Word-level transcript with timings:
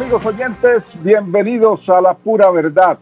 Amigos 0.00 0.24
oyentes, 0.24 0.82
bienvenidos 1.04 1.86
a 1.90 2.00
la 2.00 2.14
pura 2.14 2.50
verdad, 2.50 2.98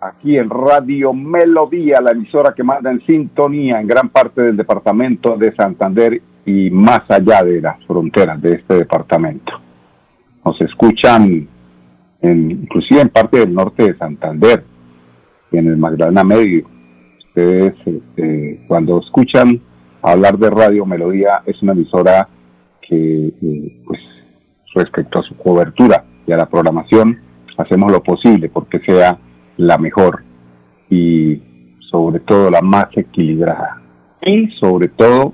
aquí 0.00 0.38
en 0.38 0.48
Radio 0.48 1.12
Melodía, 1.12 2.00
la 2.00 2.12
emisora 2.12 2.54
que 2.54 2.62
manda 2.62 2.92
en 2.92 3.04
sintonía 3.06 3.80
en 3.80 3.88
gran 3.88 4.08
parte 4.08 4.42
del 4.42 4.56
departamento 4.56 5.36
de 5.36 5.52
Santander 5.56 6.22
y 6.46 6.70
más 6.70 7.00
allá 7.08 7.42
de 7.42 7.60
las 7.60 7.84
fronteras 7.86 8.40
de 8.40 8.52
este 8.52 8.74
departamento. 8.74 9.52
Nos 10.44 10.60
escuchan 10.60 11.48
en, 12.20 12.50
inclusive 12.52 13.00
en 13.00 13.08
parte 13.08 13.38
del 13.38 13.52
norte 13.52 13.82
de 13.82 13.98
Santander 13.98 14.64
en 15.50 15.66
el 15.66 15.76
Magdalena 15.76 16.22
Medio. 16.22 16.68
Ustedes 17.18 17.74
este, 17.84 18.64
cuando 18.68 19.00
escuchan 19.00 19.60
hablar 20.02 20.38
de 20.38 20.50
Radio 20.50 20.86
Melodía 20.86 21.42
es 21.46 21.60
una 21.62 21.72
emisora 21.72 22.28
que 22.80 23.26
eh, 23.42 23.82
pues 23.84 24.00
respecto 24.76 25.18
a 25.18 25.22
su 25.24 25.36
cobertura 25.36 26.04
y 26.28 26.32
a 26.32 26.36
la 26.36 26.46
programación, 26.46 27.18
hacemos 27.56 27.90
lo 27.90 28.02
posible 28.02 28.50
porque 28.50 28.78
sea 28.80 29.18
la 29.56 29.78
mejor 29.78 30.22
y 30.90 31.42
sobre 31.90 32.20
todo 32.20 32.50
la 32.50 32.60
más 32.60 32.88
equilibrada. 32.94 33.82
Y 34.20 34.48
sobre 34.60 34.88
todo 34.88 35.32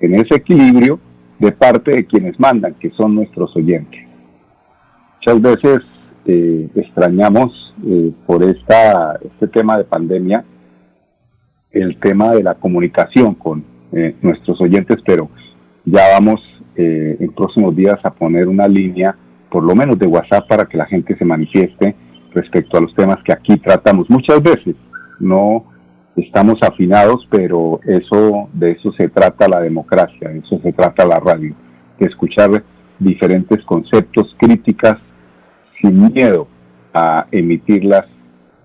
en 0.00 0.14
ese 0.14 0.36
equilibrio 0.36 0.98
de 1.38 1.52
parte 1.52 1.90
de 1.90 2.06
quienes 2.06 2.40
mandan, 2.40 2.74
que 2.74 2.90
son 2.92 3.14
nuestros 3.14 3.54
oyentes. 3.54 4.00
Muchas 5.16 5.42
veces 5.42 5.78
eh, 6.24 6.68
extrañamos 6.74 7.74
eh, 7.86 8.10
por 8.26 8.42
esta, 8.42 9.18
este 9.22 9.46
tema 9.48 9.76
de 9.76 9.84
pandemia 9.84 10.44
el 11.70 12.00
tema 12.00 12.32
de 12.32 12.42
la 12.42 12.54
comunicación 12.54 13.34
con 13.34 13.62
eh, 13.92 14.16
nuestros 14.22 14.60
oyentes, 14.60 14.96
pero 15.06 15.28
ya 15.84 16.02
vamos 16.18 16.40
en 16.76 17.30
próximos 17.32 17.76
días 17.76 17.98
a 18.04 18.10
poner 18.10 18.48
una 18.48 18.66
línea 18.66 19.14
por 19.50 19.64
lo 19.64 19.74
menos 19.74 19.98
de 19.98 20.06
WhatsApp, 20.06 20.48
para 20.48 20.66
que 20.66 20.78
la 20.78 20.86
gente 20.86 21.16
se 21.16 21.24
manifieste 21.24 21.94
respecto 22.32 22.78
a 22.78 22.80
los 22.80 22.94
temas 22.94 23.18
que 23.24 23.32
aquí 23.32 23.56
tratamos. 23.58 24.08
Muchas 24.08 24.42
veces 24.42 24.76
no 25.18 25.64
estamos 26.16 26.58
afinados, 26.62 27.26
pero 27.30 27.80
eso 27.84 28.48
de 28.52 28.72
eso 28.72 28.92
se 28.92 29.08
trata 29.08 29.48
la 29.48 29.60
democracia, 29.60 30.28
de 30.28 30.38
eso 30.38 30.60
se 30.62 30.72
trata 30.72 31.04
la 31.06 31.18
radio, 31.18 31.54
de 31.98 32.06
escuchar 32.06 32.62
diferentes 32.98 33.64
conceptos, 33.64 34.34
críticas, 34.38 34.96
sin 35.80 36.12
miedo 36.12 36.46
a 36.92 37.26
emitirlas 37.30 38.04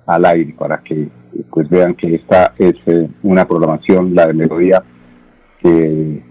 al 0.05 0.25
aire 0.25 0.53
para 0.57 0.79
que 0.79 1.09
pues 1.49 1.69
vean 1.69 1.95
que 1.95 2.15
esta 2.15 2.53
es 2.57 2.75
eh, 2.85 3.09
una 3.23 3.45
programación, 3.45 4.13
la 4.13 4.27
de 4.27 4.33
melodía, 4.33 4.83
que 5.61 6.23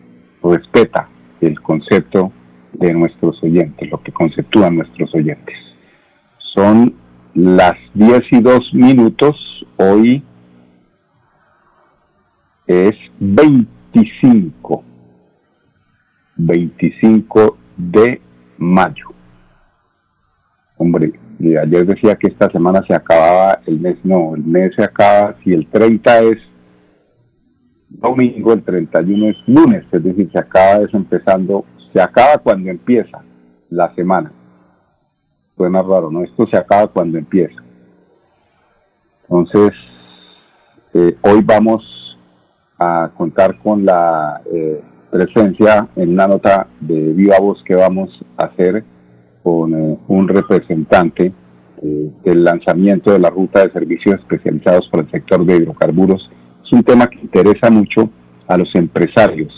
respeta 0.43 1.09
el 1.41 1.61
concepto 1.61 2.33
de 2.75 2.93
nuestros 2.93 3.43
oyentes, 3.43 3.91
lo 3.91 4.01
que 4.03 4.13
conceptúan 4.13 4.77
nuestros 4.77 5.15
oyentes. 5.15 5.57
Son 6.39 6.95
las 7.35 7.75
10 7.95 8.21
y 8.31 8.41
2 8.41 8.75
minutos, 8.75 9.67
hoy 9.77 10.23
es 12.67 12.95
25, 13.19 14.85
25 16.37 17.59
de 17.77 18.21
mayo. 18.59 19.09
Hombre, 20.77 21.13
ayer 21.41 21.87
decía 21.87 22.17
que 22.17 22.29
esta 22.29 22.51
semana 22.51 22.83
se 22.87 22.95
acababa 22.95 23.61
el 23.67 23.81
mes, 23.81 23.97
no, 24.05 24.35
el 24.35 24.45
mes 24.45 24.75
se 24.77 24.85
acaba, 24.85 25.37
si 25.43 25.53
el 25.53 25.67
30 25.69 26.21
es 26.21 26.39
domingo, 27.89 28.53
el 28.53 28.63
31 28.63 29.29
es 29.29 29.37
lunes, 29.47 29.85
es 29.91 30.03
decir, 30.03 30.31
se 30.33 30.39
acaba 30.39 30.81
desempezando 30.81 31.65
se 31.95 32.03
acaba 32.03 32.39
cuando 32.39 32.71
empieza 32.71 33.23
la 33.71 33.95
semana. 33.95 34.33
Suena 35.57 35.81
raro, 35.81 36.11
¿no? 36.11 36.25
Esto 36.25 36.45
se 36.49 36.57
acaba 36.57 36.89
cuando 36.89 37.17
empieza. 37.17 37.63
Entonces, 39.23 39.71
eh, 40.93 41.17
hoy 41.23 41.41
vamos 41.45 42.19
a 42.79 43.11
contar 43.17 43.57
con 43.61 43.85
la 43.85 44.43
eh, 44.53 44.83
presencia 45.11 45.89
en 45.95 46.11
una 46.11 46.27
nota 46.27 46.67
de 46.81 47.13
viva 47.13 47.39
voz 47.41 47.63
que 47.65 47.77
vamos 47.77 48.11
a 48.39 48.47
hacer 48.47 48.85
con 49.45 49.73
eh, 49.73 49.99
un 50.09 50.29
representante 50.29 51.33
del 52.25 52.43
lanzamiento 52.43 53.13
de 53.13 53.19
la 53.19 53.29
ruta 53.29 53.61
de 53.61 53.71
servicios 53.71 54.15
especializados 54.15 54.89
para 54.89 55.03
el 55.03 55.11
sector 55.11 55.45
de 55.45 55.57
hidrocarburos. 55.57 56.31
Es 56.65 56.73
un 56.73 56.83
tema 56.83 57.07
que 57.07 57.19
interesa 57.21 57.69
mucho 57.69 58.09
a 58.49 58.57
los 58.57 58.75
empresarios 58.75 59.53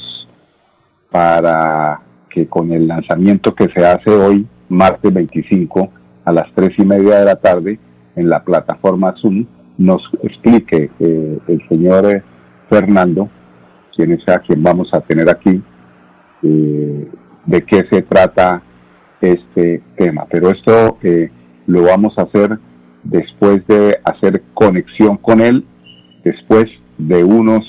para 1.09 2.01
que 2.37 2.47
con 2.49 2.71
el 2.71 2.87
lanzamiento 2.87 3.55
que 3.55 3.67
se 3.75 3.83
hace 3.87 4.11
hoy, 4.11 4.47
martes 4.69 5.11
25, 5.11 5.91
a 6.23 6.33
las 6.33 6.45
3 6.55 6.71
y 6.77 6.85
media 6.85 7.21
de 7.21 7.25
la 7.25 7.37
tarde, 7.37 7.81
en 8.15 8.29
la 8.29 8.45
plataforma 8.45 9.15
Zoom, 9.23 9.47
nos 9.79 10.03
explique 10.23 10.91
eh, 11.01 11.39
el 11.49 11.69
señor 11.71 12.05
eh, 12.05 12.23
Fernando, 12.69 13.31
quien 13.97 14.21
sea 14.27 14.41
quien 14.41 14.63
vamos 14.63 14.93
a 14.93 15.01
tener 15.01 15.31
aquí, 15.31 15.63
eh, 16.43 17.09
de 17.47 17.63
qué 17.63 17.87
se 17.91 18.03
trata 18.03 18.63
este 19.23 19.83
tema. 19.97 20.27
Pero 20.31 20.51
esto 20.51 20.99
lo 21.67 21.83
vamos 21.85 22.19
a 22.19 22.25
hacer 22.25 22.59
después 23.03 23.67
de 23.67 23.99
hacer 24.05 24.43
conexión 24.53 25.17
con 25.17 25.41
él, 25.41 25.65
después 26.23 26.67
de 26.99 27.25
unos 27.25 27.65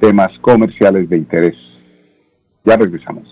temas 0.00 0.36
comerciales 0.40 1.08
de 1.08 1.18
interés. 1.18 1.56
Ya 2.64 2.76
regresamos. 2.76 3.31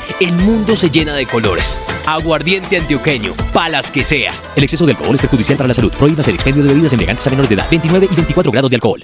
el 0.21 0.33
mundo 0.33 0.75
se 0.75 0.91
llena 0.91 1.15
de 1.15 1.25
colores. 1.25 1.79
Aguardiente 2.05 2.77
antioqueño, 2.77 3.33
palas 3.51 3.89
que 3.89 4.05
sea. 4.05 4.31
El 4.55 4.63
exceso 4.63 4.85
de 4.85 4.91
alcohol 4.91 5.15
es 5.15 5.21
perjudicial 5.21 5.57
para 5.57 5.67
la 5.67 5.73
salud. 5.73 5.91
Prohíbas 5.93 6.27
el 6.27 6.35
expendio 6.35 6.63
de 6.63 6.69
bebidas 6.69 6.93
elegantes 6.93 7.25
a 7.25 7.31
menores 7.31 7.49
de 7.49 7.55
edad. 7.55 7.67
29 7.71 8.07
y 8.11 8.15
24 8.15 8.51
grados 8.51 8.69
de 8.69 8.75
alcohol. 8.75 9.03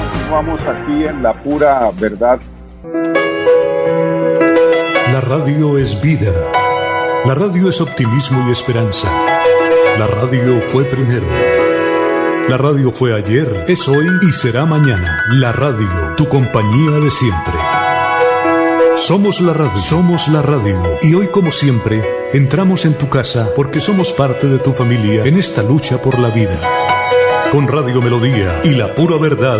continuamos 0.31 0.65
aquí 0.65 1.03
en 1.03 1.21
La 1.21 1.33
Pura 1.33 1.91
Verdad. 1.99 2.39
La 5.11 5.19
radio 5.19 5.77
es 5.77 6.01
vida. 6.01 6.31
La 7.25 7.35
radio 7.35 7.67
es 7.67 7.81
optimismo 7.81 8.47
y 8.47 8.53
esperanza. 8.53 9.09
La 9.99 10.07
radio 10.07 10.61
fue 10.61 10.85
primero. 10.85 11.25
La 12.47 12.57
radio 12.57 12.93
fue 12.93 13.13
ayer, 13.13 13.65
es 13.67 13.89
hoy 13.89 14.07
y 14.21 14.31
será 14.31 14.65
mañana. 14.65 15.21
La 15.31 15.51
radio, 15.51 16.15
tu 16.15 16.29
compañía 16.29 16.91
de 16.91 17.11
siempre. 17.11 17.55
Somos 18.95 19.41
la 19.41 19.51
radio, 19.51 19.77
somos 19.77 20.29
la 20.29 20.41
radio. 20.41 20.81
Y 21.01 21.13
hoy 21.13 21.27
como 21.27 21.51
siempre, 21.51 22.29
entramos 22.31 22.85
en 22.85 22.93
tu 22.93 23.09
casa 23.09 23.49
porque 23.53 23.81
somos 23.81 24.13
parte 24.13 24.47
de 24.47 24.59
tu 24.59 24.71
familia 24.71 25.25
en 25.25 25.37
esta 25.37 25.61
lucha 25.61 26.01
por 26.01 26.19
la 26.19 26.29
vida. 26.29 26.57
Con 27.51 27.67
Radio 27.67 28.01
Melodía 28.01 28.61
y 28.63 28.69
la 28.69 28.95
pura 28.95 29.17
verdad, 29.17 29.59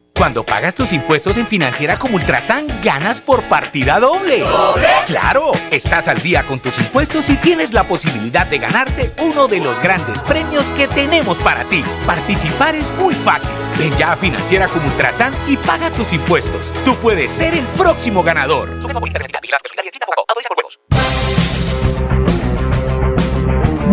Cuando 0.15 0.45
pagas 0.45 0.75
tus 0.75 0.93
impuestos 0.93 1.37
en 1.37 1.47
Financiera 1.47 1.97
como 1.97 2.15
Ultrasan, 2.15 2.81
ganas 2.83 3.21
por 3.21 3.47
partida 3.47 3.99
doble. 3.99 4.39
¿Doble? 4.39 4.87
¡Claro! 5.07 5.51
Estás 5.71 6.07
al 6.07 6.21
día 6.21 6.45
con 6.45 6.59
tus 6.59 6.77
impuestos 6.77 7.29
y 7.29 7.37
tienes 7.37 7.73
la 7.73 7.85
posibilidad 7.85 8.45
de 8.45 8.59
ganarte 8.59 9.11
uno 9.23 9.47
de 9.47 9.59
los 9.59 9.81
grandes 9.81 10.21
premios 10.23 10.65
que 10.73 10.87
tenemos 10.87 11.39
para 11.39 11.63
ti. 11.63 11.83
Participar 12.05 12.75
es 12.75 12.85
muy 12.99 13.15
fácil. 13.15 13.49
Ven 13.79 13.95
ya 13.97 14.11
a 14.11 14.15
Financiera 14.15 14.67
como 14.67 14.85
Ultrasan 14.87 15.33
y 15.47 15.57
paga 15.57 15.89
tus 15.91 16.13
impuestos. 16.13 16.71
Tú 16.85 16.93
puedes 16.95 17.31
ser 17.31 17.55
el 17.55 17.65
próximo 17.77 18.21
ganador. 18.21 18.69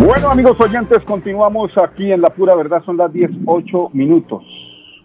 Bueno, 0.01 0.31
amigos 0.31 0.61
oyentes, 0.61 0.99
continuamos 1.05 1.73
aquí 1.79 2.13
en 2.13 2.21
La 2.21 2.31
Pura 2.31 2.55
Verdad. 2.55 2.83
Son 2.85 2.97
las 2.97 3.13
18 3.13 3.91
minutos. 3.95 4.43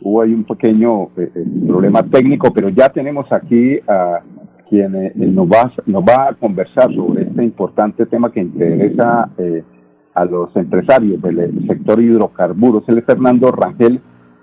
Hubo 0.04 0.22
ahí 0.22 0.34
un 0.34 0.44
pequeño 0.44 1.04
eh, 1.16 1.32
eh, 1.34 1.46
problema 1.66 2.04
técnico, 2.04 2.52
pero 2.54 2.68
ya 2.68 2.90
tenemos 2.90 3.32
aquí 3.32 3.80
a 3.88 4.20
quien 4.70 4.96
eh, 4.96 5.14
nos, 5.16 5.48
va, 5.48 5.72
nos 5.86 6.04
va 6.04 6.30
a 6.30 6.34
conversar 6.34 6.92
sobre 6.94 7.24
este 7.24 7.44
importante 7.44 8.06
tema 8.06 8.30
que 8.30 8.42
interesa 8.42 9.30
a 10.14 10.26
los 10.26 10.54
empresarios 10.58 11.22
del 11.22 11.68
sector 11.68 12.02
hidrocarburos. 12.02 12.84
Él 12.88 12.98
es 12.98 13.06
Fernando 13.06 13.50
Rangel, 13.52 14.02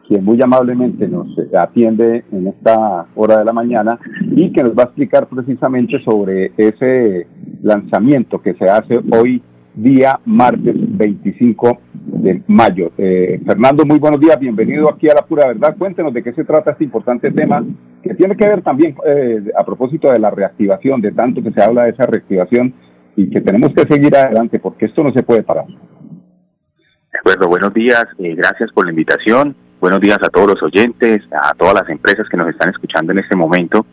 quien 0.09 0.25
muy 0.25 0.41
amablemente 0.43 1.07
nos 1.07 1.29
atiende 1.57 2.25
en 2.33 2.47
esta 2.47 3.07
hora 3.15 3.39
de 3.39 3.45
la 3.45 3.53
mañana 3.53 3.99
y 4.35 4.51
que 4.53 4.63
nos 4.63 4.73
va 4.73 4.85
a 4.85 4.87
explicar 4.87 5.29
precisamente 5.29 6.03
sobre 6.03 6.53
ese 6.57 7.27
lanzamiento 7.63 8.41
que 8.41 8.55
se 8.55 8.65
hace 8.65 8.99
hoy 9.13 9.43
día 9.75 10.19
martes 10.25 10.75
25 10.75 11.79
de 12.23 12.43
mayo. 12.47 12.93
Eh, 12.99 13.41
Fernando, 13.45 13.85
muy 13.85 13.99
buenos 13.99 14.21
días, 14.21 14.39
bienvenido 14.39 14.89
aquí 14.89 15.09
a 15.09 15.15
La 15.15 15.23
Pura 15.23 15.49
Verdad. 15.49 15.77
Cuéntenos 15.79 16.13
de 16.13 16.23
qué 16.23 16.33
se 16.33 16.45
trata 16.45 16.73
este 16.73 16.85
importante 16.85 17.31
tema 17.31 17.65
que 18.03 18.15
tiene 18.15 18.37
que 18.37 18.49
ver 18.49 18.63
también 18.63 18.95
eh, 19.07 19.43
a 19.57 19.65
propósito 19.65 20.11
de 20.11 20.19
la 20.19 20.31
reactivación, 20.31 21.01
de 21.01 21.13
tanto 21.13 21.43
que 21.43 21.51
se 21.53 21.63
habla 21.63 21.85
de 21.85 21.91
esa 21.91 22.07
reactivación 22.07 22.75
y 23.17 23.31
que 23.31 23.41
tenemos 23.41 23.73
que 23.75 23.83
seguir 23.83 24.15
adelante 24.17 24.59
porque 24.59 24.87
esto 24.87 25.03
no 25.03 25.13
se 25.13 25.23
puede 25.23 25.43
parar. 25.43 25.67
De 25.67 27.19
acuerdo, 27.19 27.49
buenos 27.49 27.75
días, 27.75 28.05
eh, 28.19 28.35
gracias 28.35 28.71
por 28.73 28.85
la 28.85 28.91
invitación. 28.91 29.57
Buenos 29.81 30.01
días 30.01 30.19
a 30.23 30.29
todos 30.29 30.49
los 30.49 30.63
oyentes, 30.63 31.21
a 31.33 31.55
todas 31.55 31.75
las 31.75 31.89
empresas 31.89 32.27
que 32.31 32.37
nos 32.37 32.49
están 32.49 32.71
escuchando 32.71 33.13
en 33.13 33.19
este 33.19 33.37
momento. 33.37 33.85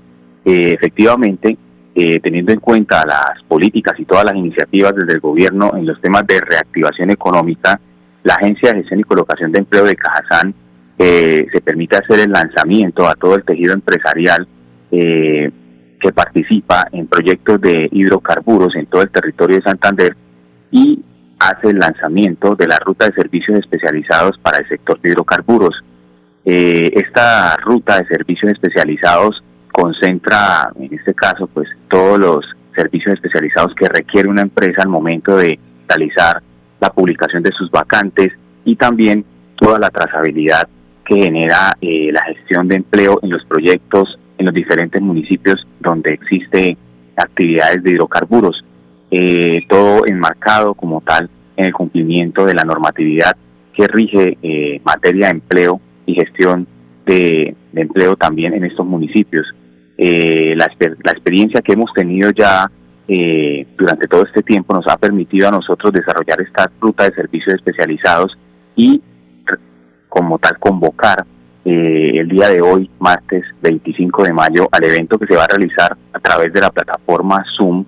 efectivamente, 0.50 1.58
eh, 2.00 2.20
teniendo 2.20 2.54
en 2.54 2.60
cuenta 2.60 3.04
las 3.08 3.42
políticas 3.48 4.00
y 4.00 4.06
todas 4.06 4.24
las 4.24 4.36
iniciativas 4.36 4.94
desde 4.94 5.14
el 5.14 5.20
gobierno 5.20 5.72
en 5.76 5.88
los 5.88 6.00
temas 6.00 6.28
de 6.28 6.40
reactivación 6.40 7.10
económica, 7.10 7.82
la 8.24 8.36
Agencia 8.36 8.72
de 8.72 8.80
Gestión 8.80 9.00
y 9.00 9.04
Colocación 9.04 9.52
de 9.52 9.60
Empleo 9.60 9.86
de 9.86 9.96
Cajazán 9.96 10.54
eh, 10.98 11.46
se 11.52 11.62
permite 11.62 11.98
hacer 11.98 12.19
el 12.19 12.31
lanzamiento 12.31 13.08
a 13.08 13.16
todo 13.16 13.36
el 13.36 13.44
tejido 13.44 13.74
empresarial 13.74 14.48
eh, 14.92 15.52
que 16.00 16.12
participa 16.12 16.88
en 16.92 17.08
proyectos 17.08 17.62
de 17.62 17.90
hidrocarburos 17.92 18.75
en 18.75 18.86
todo 18.88 19.02
el 19.02 19.10
territorio 19.10 19.58
de 19.58 19.64
Santander 19.64 20.16
y 20.72 21.04
hace 21.40 21.69
el 21.69 21.80
lanzamiento 21.80 22.56
de 22.56 22.68
la 22.68 22.78
ruta 22.80 23.08
de 23.08 23.14
servicios 23.14 23.60
especializados 23.60 24.38
para 24.40 24.58
el 24.58 24.68
sector 24.68 25.00
de 25.02 25.12
hidrocarburos. 25.12 25.84
esta 26.44 27.58
ruta 27.58 27.98
de 28.00 28.08
servicios 28.08 28.52
especializados 28.52 29.44
concentra, 29.72 30.72
en 30.80 30.94
este 30.94 31.14
caso, 31.14 31.48
pues 31.48 31.68
todos 31.90 32.19
los 32.19 32.46
servicios 32.75 33.14
especializados 33.14 33.74
que 33.75 33.88
requiere 33.88 34.30
una 34.30 34.42
empresa 34.42 34.81
al 34.81 34.90
momento 34.90 35.38
de 35.38 35.60
realizar 35.88 36.42
la 36.80 36.90
publicación 36.90 37.44
de 37.44 37.52
sus 37.52 37.70
vacantes 37.72 38.34
y 38.66 38.76
también 38.76 39.26
toda 39.56 39.80
la 39.80 39.90
trazabilidad 39.90 40.68
que 41.06 41.16
genera 41.16 41.76
eh, 41.82 42.12
la 42.12 42.24
gestión 42.26 42.68
de 42.68 42.76
empleo 42.76 43.20
en 43.24 43.30
los 43.30 43.46
proyectos 43.46 44.20
en 44.38 44.46
los 44.46 44.54
diferentes 44.54 45.02
municipios 45.02 45.66
donde 45.80 46.14
existe 46.14 46.78
actividades 47.16 47.82
de 47.84 47.92
hidrocarburos, 47.92 48.64
eh, 49.10 49.62
todo 49.68 50.06
enmarcado 50.06 50.74
como 50.76 51.02
tal 51.02 51.30
en 51.56 51.66
el 51.66 51.74
cumplimiento 51.74 52.46
de 52.46 52.54
la 52.54 52.64
normatividad 52.64 53.36
que 53.74 53.88
rige 53.88 54.38
eh, 54.42 54.82
materia 54.84 55.28
de 55.28 55.32
empleo 55.32 55.82
y 56.06 56.14
gestión 56.14 56.68
de 57.06 57.56
empleo 57.74 58.16
también 58.16 58.54
en 58.54 58.66
estos 58.66 58.86
municipios. 58.86 59.48
Eh, 59.98 60.54
la, 60.56 60.70
la, 61.04 61.12
experiencia 61.12 61.62
que 61.62 61.74
hemos 61.74 61.92
tenido 61.94 62.30
ya 62.30 62.70
eh, 63.07 63.65
durante 63.78 64.07
todo 64.07 64.23
este 64.23 64.44
tiempo 64.44 64.73
nos 64.73 64.87
ha 64.87 64.97
permitido 64.97 65.47
a 65.47 65.52
nosotros 65.52 65.94
desarrollar 65.94 66.42
esta 66.42 66.69
ruta 66.80 67.06
de 67.06 67.16
servicios 67.16 67.56
especializados 67.56 68.37
y 68.76 69.02
como 70.09 70.40
tal 70.40 70.57
convocar 70.59 71.26
eh, 71.64 72.19
el 72.19 72.30
día 72.30 72.49
de 72.49 72.61
hoy, 72.61 72.90
martes 72.99 73.44
25 73.61 74.23
de 74.23 74.33
mayo, 74.33 74.69
al 74.71 74.83
evento 74.83 75.19
que 75.19 75.28
se 75.28 75.35
va 75.35 75.44
a 75.44 75.47
realizar 75.47 75.97
a 76.14 76.19
través 76.19 76.54
de 76.54 76.61
la 76.61 76.69
plataforma 76.69 77.44
Zoom. 77.57 77.83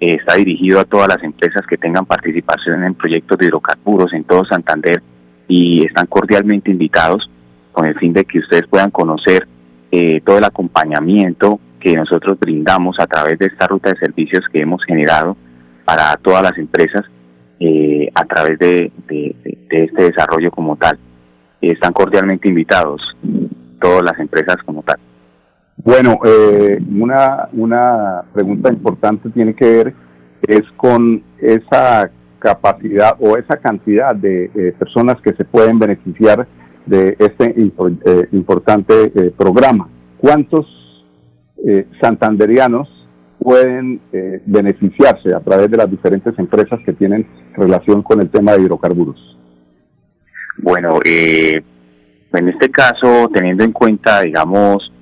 Eh, 0.00 0.16
está 0.16 0.34
dirigido 0.34 0.80
a 0.80 0.84
todas 0.84 1.08
las 1.08 1.22
empresas 1.22 1.66
que 1.66 1.78
tengan 1.78 2.04
participación 2.04 2.84
en 2.84 2.94
proyectos 2.94 3.38
de 3.38 3.46
hidrocarburos 3.46 4.12
en 4.12 4.24
todo 4.24 4.44
Santander 4.44 5.02
y 5.48 5.84
están 5.86 6.06
cordialmente 6.06 6.70
invitados 6.70 7.30
con 7.72 7.86
el 7.86 7.94
fin 7.98 8.12
de 8.12 8.24
que 8.24 8.38
ustedes 8.38 8.66
puedan 8.66 8.90
conocer 8.90 9.48
eh, 9.90 10.20
todo 10.20 10.38
el 10.38 10.44
acompañamiento 10.44 11.58
que 11.82 11.94
nosotros 11.94 12.38
brindamos 12.38 12.96
a 12.98 13.06
través 13.06 13.38
de 13.38 13.46
esta 13.46 13.66
ruta 13.66 13.90
de 13.90 13.98
servicios 13.98 14.42
que 14.52 14.62
hemos 14.62 14.84
generado 14.84 15.36
para 15.84 16.16
todas 16.16 16.42
las 16.42 16.56
empresas 16.58 17.02
eh, 17.58 18.08
a 18.14 18.24
través 18.24 18.58
de, 18.58 18.92
este 19.70 20.02
desarrollo 20.04 20.50
como 20.50 20.76
tal. 20.76 20.98
están 21.60 21.92
cordialmente 21.92 22.48
invitados 22.48 23.00
todas 23.80 24.02
las 24.02 24.18
empresas 24.18 24.56
como 24.64 24.82
tal. 24.82 24.98
Bueno, 25.76 26.18
eh, 26.24 26.78
una, 26.90 27.48
una 27.52 28.22
pregunta 28.32 28.68
importante 28.70 29.30
tiene 29.30 29.54
que 29.54 29.72
ver 29.72 29.94
es 30.46 30.62
con 30.76 31.22
esa 31.38 32.10
capacidad 32.38 33.16
o 33.20 33.36
esa 33.36 33.56
cantidad 33.56 34.14
de 34.14 34.74
personas 34.78 35.20
que 35.20 35.32
se 35.34 35.44
pueden 35.44 35.78
beneficiar 35.78 36.46
de 36.86 37.16
este 37.18 37.54
eh, 37.56 38.28
importante 38.32 39.12
eh, 39.14 39.32
programa. 39.36 39.88
¿Cuántos 40.18 40.66
eh, 41.66 41.86
santanderianos 42.00 42.88
pueden 43.38 44.00
beneficiarse 44.46 45.34
a 45.34 45.40
través 45.40 45.68
de 45.68 45.76
las 45.76 45.90
diferentes 45.90 46.38
empresas 46.38 46.78
que 46.86 46.92
tienen 46.92 47.26
relación 47.54 48.00
con 48.02 48.20
el 48.20 48.30
tema 48.30 48.52
de 48.52 48.62
hidrocarburos? 48.62 49.36
Bueno, 50.58 51.00
en 51.04 52.48
este 52.48 52.70
caso, 52.70 53.28
teniendo 53.32 53.64
en 53.64 53.72
cuenta, 53.72 54.20
digamos, 54.22 54.92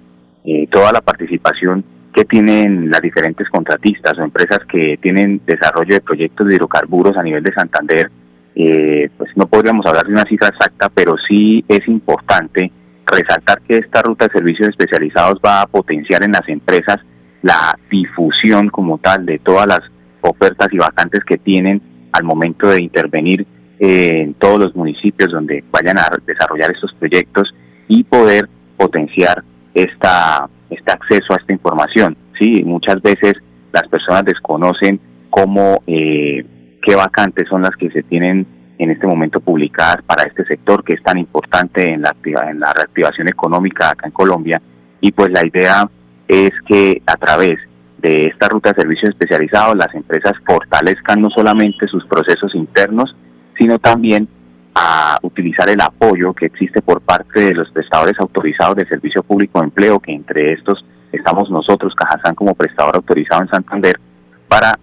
eh, 0.45 0.67
toda 0.71 0.93
la 0.93 1.01
participación 1.01 1.85
que 2.15 2.25
tienen 2.25 2.91
las 2.91 3.01
diferentes 3.01 3.49
contratistas 3.49 4.19
o 4.19 4.25
empresas 4.25 4.61
que 4.71 4.99
tienen 5.01 5.41
desarrollo 5.47 5.95
de 5.95 6.01
proyectos 6.01 6.49
de 6.49 6.57
hidrocarburos 6.57 7.17
a 7.17 7.23
nivel 7.23 7.43
de 7.43 7.53
Santander, 7.53 8.11
eh, 8.55 9.11
pues 9.17 9.31
no 9.37 9.47
podríamos 9.47 9.87
hablar 9.87 10.07
de 10.07 10.13
una 10.13 10.25
cifra 10.25 10.49
exacta, 10.49 10.89
pero 10.93 11.15
sí 11.29 11.65
es 11.69 11.87
importante 11.87 12.73
resaltar 13.11 13.61
que 13.63 13.79
esta 13.79 14.03
ruta 14.03 14.27
de 14.27 14.33
servicios 14.33 14.69
especializados 14.69 15.41
va 15.45 15.63
a 15.63 15.67
potenciar 15.67 16.23
en 16.23 16.33
las 16.33 16.49
empresas 16.49 16.99
la 17.43 17.79
difusión 17.91 18.69
como 18.69 18.99
tal 18.99 19.27
de 19.27 19.39
todas 19.39 19.67
las 19.67 19.81
ofertas 20.21 20.69
y 20.73 20.79
vacantes 20.79 21.25
que 21.25 21.39
tienen 21.39 21.81
al 22.13 22.25
momento 22.25 22.69
de 22.69 22.83
intervenir 22.83 23.47
eh, 23.79 24.23
en 24.23 24.35
todos 24.35 24.59
los 24.59 24.77
municipios 24.77 25.33
donde 25.33 25.65
vayan 25.71 25.99
a 25.99 26.09
desarrollar 26.27 26.71
estos 26.73 26.93
proyectos 26.95 27.55
y 27.89 28.05
poder 28.05 28.49
potenciar 28.77 29.43
esta, 29.75 30.49
este 30.69 30.93
acceso 30.93 31.33
a 31.33 31.37
esta 31.37 31.53
información. 31.53 32.17
Sí, 32.39 32.63
muchas 32.65 33.01
veces 33.01 33.35
las 33.73 33.87
personas 33.89 34.25
desconocen 34.25 35.01
cómo, 35.31 35.83
eh, 35.87 36.45
qué 36.83 36.95
vacantes 36.95 37.49
son 37.49 37.63
las 37.63 37.77
que 37.77 37.91
se 37.91 38.03
tienen 38.03 38.47
en 38.83 38.91
este 38.91 39.07
momento 39.07 39.41
publicadas 39.41 40.03
para 40.07 40.25
este 40.25 40.45
sector 40.45 40.83
que 40.83 40.95
es 40.95 41.03
tan 41.03 41.19
importante 41.19 41.93
en 41.93 42.03
la, 42.03 42.17
en 42.25 42.61
la 42.61 42.73
reactivación 42.73 43.29
económica 43.29 43.91
acá 43.91 44.07
en 44.07 44.13
Colombia. 44.13 44.61
Y 45.01 45.13
pues 45.13 45.31
la 45.31 45.47
idea 45.47 45.89
es 46.27 46.51
que 46.67 47.03
a 47.07 47.17
través 47.17 47.59
de 47.99 48.27
esta 48.27 48.49
ruta 48.49 48.71
de 48.71 48.83
servicios 48.83 49.11
especializados 49.11 49.77
las 49.77 49.95
empresas 49.95 50.33
fortalezcan 50.47 51.21
no 51.21 51.29
solamente 51.29 51.87
sus 51.89 52.07
procesos 52.07 52.55
internos, 52.55 53.15
sino 53.59 53.79
también 53.79 54.27
a 54.75 55.19
utilizar 55.23 55.69
el 55.69 55.81
apoyo 55.81 56.33
que 56.33 56.47
existe 56.47 56.81
por 56.81 57.03
parte 57.03 57.41
de 57.41 57.55
los 57.55 57.71
prestadores 57.73 58.19
autorizados 58.19 58.77
de 58.77 58.87
servicio 58.87 59.23
público 59.23 59.59
de 59.59 59.67
empleo, 59.67 60.01
que 60.01 60.13
entre 60.13 60.53
estos 60.53 60.83
estamos 61.13 61.51
nosotros, 61.51 61.95
Cajazán, 61.95 62.35
como 62.35 62.55
prestador 62.55 62.97
autorizado 62.97 63.43
en 63.43 63.49
Santander, 63.49 64.01
para 64.49 64.79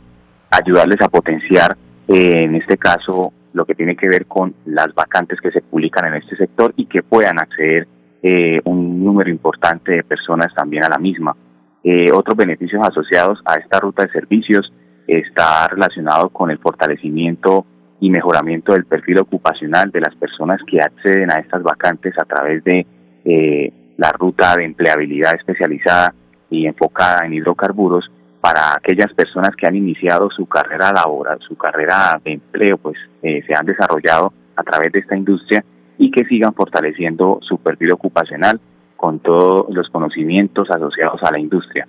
ayudarles 0.51 1.01
a 1.01 1.07
potenciar, 1.07 1.75
eh, 2.07 2.43
en 2.43 2.55
este 2.55 2.77
caso, 2.77 3.33
lo 3.53 3.65
que 3.65 3.75
tiene 3.75 3.95
que 3.95 4.07
ver 4.07 4.25
con 4.25 4.53
las 4.65 4.93
vacantes 4.93 5.39
que 5.41 5.51
se 5.51 5.61
publican 5.61 6.07
en 6.07 6.21
este 6.21 6.35
sector 6.35 6.73
y 6.75 6.85
que 6.85 7.03
puedan 7.03 7.39
acceder 7.39 7.87
eh, 8.21 8.59
un 8.65 9.03
número 9.03 9.29
importante 9.29 9.91
de 9.91 10.03
personas 10.03 10.53
también 10.55 10.83
a 10.83 10.89
la 10.89 10.97
misma. 10.97 11.35
Eh, 11.83 12.11
otros 12.11 12.35
beneficios 12.35 12.81
asociados 12.85 13.39
a 13.45 13.55
esta 13.55 13.79
ruta 13.79 14.03
de 14.03 14.11
servicios 14.11 14.71
está 15.07 15.67
relacionado 15.67 16.29
con 16.29 16.51
el 16.51 16.57
fortalecimiento 16.57 17.65
y 17.99 18.09
mejoramiento 18.09 18.73
del 18.73 18.85
perfil 18.85 19.19
ocupacional 19.19 19.91
de 19.91 20.01
las 20.01 20.15
personas 20.15 20.59
que 20.67 20.81
acceden 20.81 21.31
a 21.31 21.39
estas 21.39 21.63
vacantes 21.63 22.13
a 22.19 22.25
través 22.25 22.63
de 22.63 22.85
eh, 23.25 23.73
la 23.97 24.11
ruta 24.11 24.55
de 24.55 24.65
empleabilidad 24.65 25.35
especializada 25.35 26.13
y 26.49 26.67
enfocada 26.67 27.25
en 27.25 27.33
hidrocarburos 27.33 28.11
para 28.41 28.73
aquellas 28.75 29.13
personas 29.13 29.55
que 29.55 29.67
han 29.67 29.75
iniciado 29.75 30.29
su 30.29 30.45
carrera 30.45 30.91
laboral, 30.91 31.39
su 31.47 31.55
carrera 31.55 32.19
de 32.23 32.33
empleo, 32.33 32.77
pues 32.77 32.97
eh, 33.21 33.41
se 33.45 33.53
han 33.53 33.65
desarrollado 33.65 34.31
a 34.55 34.63
través 34.63 34.91
de 34.91 34.99
esta 34.99 35.17
industria 35.17 35.63
y 35.97 36.11
que 36.11 36.25
sigan 36.25 36.53
fortaleciendo 36.53 37.39
su 37.41 37.57
perfil 37.57 37.91
ocupacional 37.91 38.59
con 38.95 39.19
todos 39.19 39.73
los 39.73 39.89
conocimientos 39.89 40.69
asociados 40.69 41.21
a 41.23 41.31
la 41.31 41.39
industria. 41.39 41.87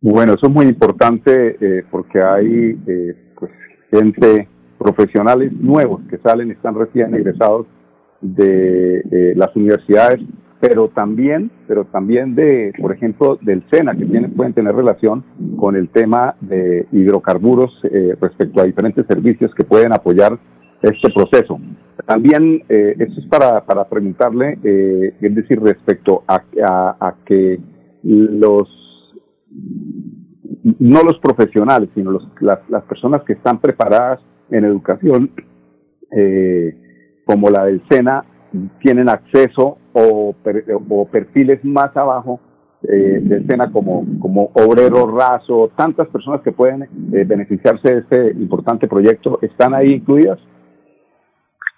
Bueno, 0.00 0.34
eso 0.34 0.46
es 0.46 0.52
muy 0.52 0.66
importante 0.66 1.56
eh, 1.60 1.84
porque 1.90 2.22
hay 2.22 2.74
pues 3.36 3.50
gente 3.90 4.48
profesionales 4.78 5.52
nuevos 5.52 6.02
que 6.10 6.18
salen, 6.18 6.50
están 6.50 6.74
recién 6.74 7.14
egresados 7.14 7.66
de 8.20 8.98
eh, 9.10 9.32
las 9.36 9.54
universidades, 9.56 10.20
pero 10.66 10.88
también, 10.88 11.50
pero 11.68 11.84
también 11.84 12.34
de, 12.34 12.72
por 12.80 12.90
ejemplo, 12.90 13.38
del 13.42 13.62
SENA, 13.70 13.94
que 13.94 14.06
tienen, 14.06 14.32
pueden 14.32 14.54
tener 14.54 14.74
relación 14.74 15.22
con 15.58 15.76
el 15.76 15.90
tema 15.90 16.36
de 16.40 16.86
hidrocarburos 16.90 17.70
eh, 17.84 18.16
respecto 18.18 18.62
a 18.62 18.64
diferentes 18.64 19.06
servicios 19.06 19.54
que 19.54 19.64
pueden 19.64 19.92
apoyar 19.92 20.38
este 20.80 21.12
proceso. 21.12 21.60
También, 22.06 22.62
eh, 22.70 22.96
esto 22.98 23.20
es 23.20 23.26
para, 23.26 23.64
para 23.66 23.84
preguntarle, 23.84 24.58
eh, 24.64 25.14
es 25.20 25.34
decir, 25.34 25.60
respecto 25.60 26.22
a, 26.26 26.42
a 26.98 27.14
que 27.26 27.60
los 28.02 28.66
no 30.78 31.02
los 31.02 31.18
profesionales, 31.18 31.90
sino 31.94 32.10
los, 32.10 32.26
las, 32.40 32.58
las 32.70 32.84
personas 32.84 33.22
que 33.24 33.34
están 33.34 33.60
preparadas 33.60 34.20
en 34.50 34.64
educación, 34.64 35.30
eh, 36.10 36.74
como 37.26 37.50
la 37.50 37.66
del 37.66 37.82
SENA, 37.90 38.24
tienen 38.80 39.08
acceso 39.08 39.78
o, 39.92 40.34
o 40.88 41.04
perfiles 41.06 41.64
más 41.64 41.96
abajo 41.96 42.40
eh, 42.82 43.18
del 43.22 43.46
SENA 43.46 43.70
como, 43.72 44.04
como 44.20 44.50
obrero 44.54 45.06
raso, 45.06 45.70
tantas 45.76 46.08
personas 46.08 46.42
que 46.42 46.52
pueden 46.52 46.82
eh, 46.82 47.24
beneficiarse 47.26 47.92
de 47.92 47.98
este 48.00 48.30
importante 48.32 48.86
proyecto, 48.86 49.38
¿están 49.40 49.74
ahí 49.74 49.92
incluidas? 49.92 50.38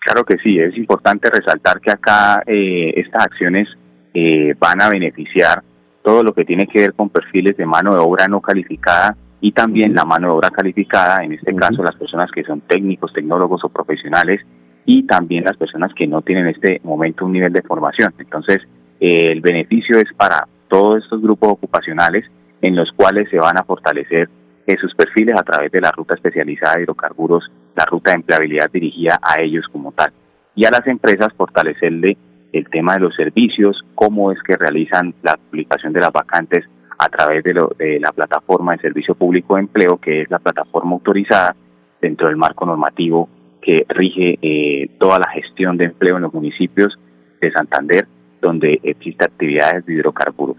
Claro 0.00 0.25
que 0.25 0.37
sí, 0.38 0.59
es 0.59 0.76
importante 0.76 1.28
resaltar 1.30 1.80
que 1.80 1.90
acá 1.90 2.42
eh, 2.47 2.92
estas 2.97 3.25
acciones 3.25 3.68
eh, 4.14 4.54
van 4.59 4.80
a 4.80 4.88
beneficiar 4.88 5.62
todo 6.02 6.23
lo 6.23 6.33
que 6.33 6.45
tiene 6.45 6.66
que 6.66 6.80
ver 6.80 6.95
con 6.95 7.11
perfiles 7.11 7.56
de 7.56 7.66
mano 7.66 7.92
de 7.92 8.00
obra 8.00 8.26
no 8.28 8.40
calificada 8.40 9.16
y 9.40 9.52
también 9.52 9.95
la 9.95 10.04
mano 10.04 10.28
de 10.28 10.35
obra 10.35 10.50
calificada, 10.50 11.25
en 11.25 11.33
este 11.33 11.54
caso 11.54 11.83
las 11.83 11.97
personas 11.97 12.30
que 12.33 12.45
son 12.45 12.61
técnicos, 12.62 13.12
tecnólogos 13.12 13.64
o 13.64 13.68
profesionales 13.68 14.40
y 14.87 15.02
también 15.02 15.45
las 15.45 15.57
personas 15.57 15.93
que 15.95 16.07
no 16.07 16.23
tienen 16.23 16.47
en 16.47 16.55
este 16.55 16.81
momento 16.85 17.26
un 17.26 17.33
nivel 17.33 17.52
de 17.52 17.62
formación. 17.62 18.14
Entonces, 18.19 18.59
eh, 19.00 19.33
el 19.33 19.40
beneficio 19.40 19.99
es 19.99 20.12
para 20.16 20.47
todos 20.69 21.02
estos 21.02 21.21
grupos 21.21 21.50
ocupacionales 21.50 22.25
en 22.62 22.76
los 22.76 22.90
cuales 22.93 23.28
se 23.28 23.38
van 23.38 23.59
a 23.59 23.64
fortalecer 23.64 24.31
esos 24.66 24.95
perfiles 24.95 25.37
a 25.38 25.43
través 25.43 25.71
de 25.73 25.81
la 25.81 25.90
ruta 25.90 26.14
especializada 26.14 26.76
de 26.76 26.83
hidrocarburos, 26.83 27.50
la 27.75 27.85
ruta 27.85 28.12
de 28.12 28.16
empleabilidad 28.16 28.71
dirigida 28.71 29.19
a 29.23 29.40
ellos 29.40 29.66
como 29.71 29.93
tal. 29.93 30.12
Y 30.55 30.64
a 30.64 30.71
las 30.71 30.87
empresas 30.87 31.33
fortalecerle 31.37 32.16
el 32.52 32.69
tema 32.71 32.95
de 32.95 33.00
los 33.00 33.14
servicios, 33.14 33.85
cómo 33.95 34.33
es 34.33 34.43
que 34.43 34.57
realizan 34.57 35.14
la 35.23 35.37
publicación 35.37 35.93
de 35.93 36.00
las 36.00 36.12
vacantes 36.12 36.64
a 36.99 37.09
través 37.09 37.45
de, 37.45 37.55
lo, 37.55 37.73
de 37.76 38.00
la 38.00 38.12
plataforma 38.12 38.73
de 38.73 38.83
servicio 38.83 39.14
público 39.14 39.57
de 39.57 39.62
empleo, 39.62 39.99
que 39.99 40.23
es 40.23 40.31
la 40.31 40.38
plataforma 40.38 40.93
autorizada 40.93 41.55
dentro 42.00 42.28
del 42.28 42.37
marco 42.37 42.64
normativo 42.64 43.28
que 43.67 43.85
rige 43.89 44.39
eh, 44.41 44.91
toda 45.01 45.19
la 45.19 45.29
gestión 45.31 45.77
de 45.77 45.87
empleo 45.87 46.17
en 46.17 46.23
los 46.23 46.33
municipios 46.33 46.97
de 47.41 47.51
Santander, 47.51 48.07
donde 48.41 48.79
existe 48.85 49.25
actividades 49.25 49.85
de 49.85 49.95
hidrocarburos. 49.95 50.57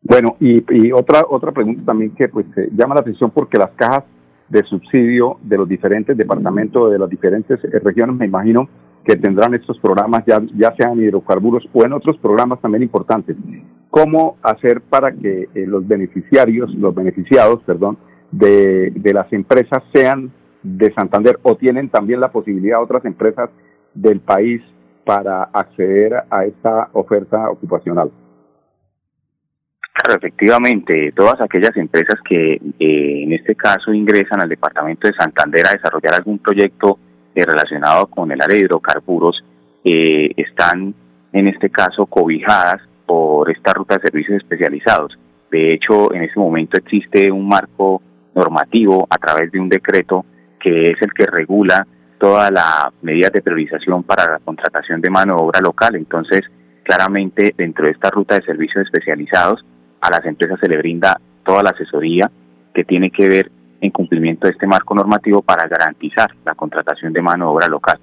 Bueno, 0.00 0.36
y, 0.40 0.64
y 0.74 0.92
otra 0.92 1.24
otra 1.28 1.52
pregunta 1.52 1.82
también 1.84 2.12
que 2.12 2.28
pues 2.28 2.46
llama 2.72 2.94
la 2.94 3.02
atención 3.02 3.30
porque 3.30 3.58
las 3.58 3.72
cajas 3.72 4.04
de 4.48 4.62
subsidio 4.62 5.36
de 5.42 5.58
los 5.58 5.68
diferentes 5.68 6.16
departamentos, 6.16 6.90
de 6.90 6.98
las 6.98 7.10
diferentes 7.10 7.62
eh, 7.62 7.78
regiones, 7.80 8.16
me 8.16 8.24
imagino 8.24 8.66
que 9.04 9.16
tendrán 9.16 9.54
estos 9.54 9.78
programas, 9.78 10.24
ya, 10.26 10.40
ya 10.56 10.74
sean 10.74 10.98
hidrocarburos 10.98 11.68
o 11.74 11.84
en 11.84 11.92
otros 11.92 12.16
programas 12.16 12.60
también 12.62 12.82
importantes 12.82 13.36
cómo 13.90 14.36
hacer 14.42 14.80
para 14.80 15.12
que 15.12 15.48
eh, 15.54 15.66
los 15.66 15.86
beneficiarios, 15.86 16.74
los 16.74 16.94
beneficiados, 16.94 17.62
perdón, 17.64 17.98
de, 18.30 18.90
de 18.90 19.12
las 19.12 19.30
empresas 19.32 19.82
sean 19.92 20.30
de 20.66 20.92
Santander 20.94 21.38
o 21.42 21.56
tienen 21.56 21.88
también 21.88 22.20
la 22.20 22.32
posibilidad 22.32 22.82
otras 22.82 23.04
empresas 23.04 23.50
del 23.94 24.20
país 24.20 24.60
para 25.04 25.44
acceder 25.44 26.24
a 26.28 26.44
esta 26.44 26.88
oferta 26.92 27.48
ocupacional. 27.48 28.10
Claro, 29.94 30.18
efectivamente, 30.18 31.12
todas 31.14 31.40
aquellas 31.40 31.76
empresas 31.76 32.16
que 32.28 32.54
eh, 32.54 33.22
en 33.22 33.32
este 33.32 33.54
caso 33.54 33.94
ingresan 33.94 34.40
al 34.40 34.48
departamento 34.48 35.06
de 35.06 35.14
Santander 35.14 35.66
a 35.66 35.72
desarrollar 35.72 36.14
algún 36.14 36.38
proyecto 36.38 36.98
relacionado 37.34 38.06
con 38.06 38.32
el 38.32 38.40
área 38.40 38.56
de 38.56 38.62
hidrocarburos 38.62 39.44
eh, 39.84 40.30
están 40.36 40.94
en 41.32 41.48
este 41.48 41.70
caso 41.70 42.06
cobijadas 42.06 42.80
por 43.04 43.50
esta 43.50 43.72
ruta 43.72 43.96
de 43.96 44.08
servicios 44.08 44.38
especializados. 44.38 45.18
De 45.50 45.74
hecho, 45.74 46.12
en 46.14 46.24
este 46.24 46.40
momento 46.40 46.78
existe 46.78 47.30
un 47.30 47.46
marco 47.46 48.02
normativo 48.34 49.06
a 49.08 49.18
través 49.18 49.52
de 49.52 49.60
un 49.60 49.68
decreto 49.68 50.24
que 50.60 50.90
es 50.90 51.02
el 51.02 51.12
que 51.12 51.26
regula 51.26 51.86
todas 52.18 52.50
las 52.50 52.88
medidas 53.02 53.32
de 53.32 53.42
priorización 53.42 54.02
para 54.02 54.30
la 54.32 54.38
contratación 54.38 55.00
de 55.00 55.10
mano 55.10 55.36
de 55.36 55.42
obra 55.42 55.60
local. 55.60 55.96
Entonces, 55.96 56.40
claramente 56.82 57.54
dentro 57.56 57.86
de 57.86 57.92
esta 57.92 58.10
ruta 58.10 58.36
de 58.36 58.42
servicios 58.42 58.84
especializados, 58.84 59.64
a 60.00 60.10
las 60.10 60.24
empresas 60.24 60.58
se 60.60 60.68
le 60.68 60.78
brinda 60.78 61.20
toda 61.44 61.62
la 61.62 61.70
asesoría 61.70 62.30
que 62.74 62.84
tiene 62.84 63.10
que 63.10 63.28
ver 63.28 63.50
en 63.80 63.90
cumplimiento 63.90 64.46
de 64.46 64.52
este 64.52 64.66
marco 64.66 64.94
normativo 64.94 65.42
para 65.42 65.68
garantizar 65.68 66.30
la 66.44 66.54
contratación 66.54 67.12
de 67.12 67.22
mano 67.22 67.46
de 67.46 67.50
obra 67.52 67.66
local 67.68 67.98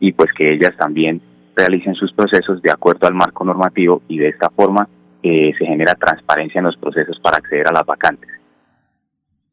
y 0.00 0.12
pues 0.12 0.32
que 0.32 0.52
ellas 0.52 0.76
también 0.76 1.20
realicen 1.56 1.94
sus 1.94 2.12
procesos 2.12 2.60
de 2.62 2.70
acuerdo 2.70 3.06
al 3.06 3.14
marco 3.14 3.44
normativo 3.44 4.02
y 4.08 4.18
de 4.18 4.28
esta 4.28 4.50
forma 4.50 4.88
eh, 5.22 5.52
se 5.58 5.64
genera 5.64 5.94
transparencia 5.94 6.58
en 6.58 6.66
los 6.66 6.76
procesos 6.76 7.18
para 7.20 7.38
acceder 7.38 7.68
a 7.68 7.72
las 7.72 7.86
vacantes. 7.86 8.28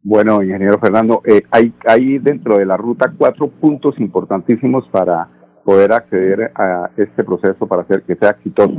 Bueno, 0.03 0.41
ingeniero 0.41 0.79
Fernando, 0.79 1.21
eh, 1.25 1.43
hay, 1.51 1.73
hay 1.85 2.17
dentro 2.17 2.57
de 2.57 2.65
la 2.65 2.75
ruta 2.75 3.13
cuatro 3.15 3.47
puntos 3.47 3.99
importantísimos 3.99 4.87
para 4.89 5.27
poder 5.63 5.93
acceder 5.93 6.51
a 6.55 6.89
este 6.97 7.23
proceso 7.23 7.67
para 7.67 7.83
hacer 7.83 8.01
que 8.03 8.15
sea 8.15 8.31
exitoso. 8.31 8.73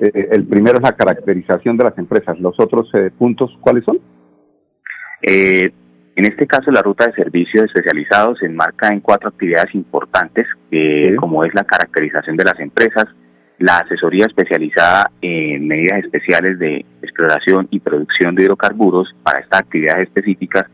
Eh, 0.00 0.28
el 0.32 0.46
primero 0.46 0.76
es 0.76 0.82
la 0.82 0.92
caracterización 0.92 1.76
de 1.76 1.84
las 1.84 1.98
empresas. 1.98 2.38
¿Los 2.38 2.58
otros 2.58 2.88
eh, 2.94 3.10
puntos 3.16 3.50
cuáles 3.60 3.84
son? 3.84 3.98
Eh, 5.22 5.72
en 6.16 6.24
este 6.24 6.46
caso, 6.46 6.70
la 6.70 6.82
ruta 6.82 7.06
de 7.06 7.14
servicios 7.14 7.66
especializados 7.66 8.38
se 8.38 8.46
enmarca 8.46 8.88
en 8.88 9.00
cuatro 9.00 9.28
actividades 9.28 9.72
importantes, 9.74 10.46
como 11.16 11.44
es 11.44 11.54
la 11.54 11.62
caracterización 11.62 12.36
de 12.36 12.44
las 12.44 12.58
empresas, 12.58 13.06
la 13.58 13.78
asesoría 13.78 14.26
especializada 14.26 15.10
en 15.20 15.66
medidas 15.66 16.04
especiales 16.04 16.58
de 16.58 16.84
exploración 17.02 17.68
y 17.70 17.80
producción 17.80 18.34
de 18.34 18.44
hidrocarburos 18.44 19.14
para 19.22 19.40
estas 19.40 19.60
actividades 19.60 20.08
específicas. 20.08 20.64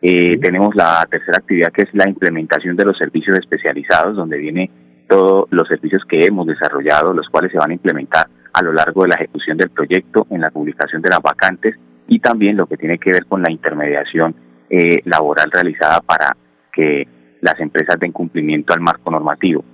Tenemos 0.00 0.74
la 0.74 1.06
tercera 1.08 1.38
actividad 1.38 1.72
que 1.72 1.82
es 1.82 1.88
la 1.92 2.08
implementación 2.08 2.74
de 2.74 2.84
los 2.84 2.98
servicios 2.98 3.38
especializados, 3.38 4.16
donde 4.16 4.38
viene 4.38 4.70
todos 5.08 5.46
los 5.50 5.68
servicios 5.68 6.02
que 6.08 6.26
hemos 6.26 6.46
desarrollado, 6.46 7.12
los 7.12 7.28
cuales 7.28 7.52
se 7.52 7.58
van 7.58 7.70
a 7.70 7.74
implementar 7.74 8.26
a 8.52 8.62
lo 8.62 8.72
largo 8.72 9.02
de 9.02 9.08
la 9.08 9.14
ejecución 9.16 9.56
del 9.56 9.70
proyecto, 9.70 10.26
en 10.30 10.40
la 10.40 10.50
publicación 10.50 11.02
de 11.02 11.10
las 11.10 11.22
vacantes 11.22 11.76
y 12.08 12.18
también 12.18 12.56
lo 12.56 12.66
que 12.66 12.76
tiene 12.76 12.98
que 12.98 13.12
ver 13.12 13.26
con 13.26 13.42
la 13.42 13.50
intermediación 13.50 14.34
eh, 14.68 15.00
laboral 15.04 15.50
realizada 15.52 16.00
para 16.00 16.36
que 16.72 17.06
las 17.40 17.58
empresas 17.60 17.98
den 17.98 18.12
cumplimiento 18.12 18.72
al 18.72 18.80
marco 18.80 19.10
normativo. 19.10 19.64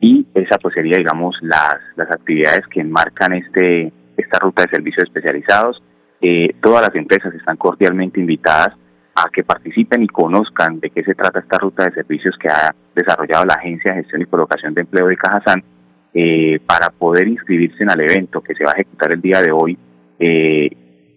Y 0.00 0.26
esa 0.34 0.58
pues 0.58 0.74
sería, 0.74 0.98
digamos, 0.98 1.36
las, 1.40 1.76
las 1.96 2.10
actividades 2.10 2.66
que 2.68 2.80
enmarcan 2.80 3.32
este, 3.32 3.92
esta 4.16 4.38
ruta 4.38 4.62
de 4.62 4.70
servicios 4.70 5.04
especializados. 5.04 5.82
Eh, 6.20 6.54
todas 6.62 6.82
las 6.82 6.94
empresas 6.94 7.34
están 7.34 7.56
cordialmente 7.56 8.20
invitadas 8.20 8.74
a 9.14 9.30
que 9.30 9.42
participen 9.44 10.02
y 10.02 10.08
conozcan 10.08 10.78
de 10.78 10.90
qué 10.90 11.02
se 11.02 11.14
trata 11.14 11.40
esta 11.40 11.58
ruta 11.58 11.84
de 11.84 11.92
servicios 11.92 12.36
que 12.38 12.48
ha 12.48 12.74
desarrollado 12.94 13.46
la 13.46 13.54
Agencia 13.54 13.92
de 13.92 14.02
Gestión 14.02 14.22
y 14.22 14.26
Colocación 14.26 14.74
de 14.74 14.82
Empleo 14.82 15.06
de 15.06 15.16
Cajazán 15.16 15.64
eh, 16.12 16.60
para 16.66 16.90
poder 16.90 17.26
inscribirse 17.26 17.82
en 17.82 17.90
el 17.90 18.00
evento 18.00 18.42
que 18.42 18.54
se 18.54 18.64
va 18.64 18.70
a 18.70 18.74
ejecutar 18.74 19.12
el 19.12 19.22
día 19.22 19.40
de 19.40 19.52
hoy 19.52 19.78
eh, 20.18 20.70